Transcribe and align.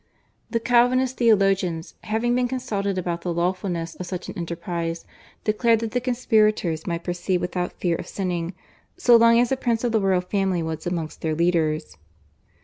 The 0.49 0.59
Calvinist 0.59 1.17
theologians, 1.17 1.93
having 2.05 2.33
been 2.33 2.47
consulted 2.47 2.97
about 2.97 3.21
the 3.21 3.31
lawfulness 3.31 3.93
of 3.93 4.07
such 4.07 4.29
an 4.29 4.33
enterprise, 4.35 5.05
declared 5.43 5.77
that 5.81 5.91
the 5.91 6.01
conspirators 6.01 6.87
might 6.87 7.03
proceed 7.03 7.37
without 7.39 7.73
fear 7.79 7.97
of 7.97 8.07
sinning 8.07 8.55
so 8.97 9.15
long 9.15 9.39
as 9.39 9.51
a 9.51 9.57
prince 9.57 9.83
of 9.83 9.91
the 9.91 10.01
royal 10.01 10.21
family 10.21 10.63
was 10.63 10.87
amongst 10.87 11.21
their 11.21 11.35
leaders. 11.35 11.97